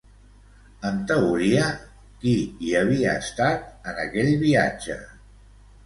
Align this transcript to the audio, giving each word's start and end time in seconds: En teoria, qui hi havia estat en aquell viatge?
En 0.89 0.95
teoria, 1.11 1.67
qui 2.23 2.35
hi 2.69 2.75
havia 2.83 3.15
estat 3.27 3.71
en 3.93 4.05
aquell 4.09 4.35
viatge? 4.49 5.03